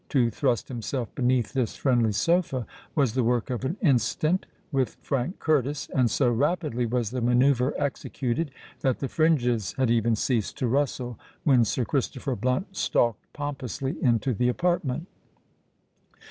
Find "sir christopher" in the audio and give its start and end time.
11.63-12.35